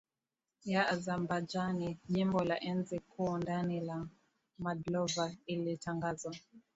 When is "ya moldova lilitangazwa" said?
3.87-6.35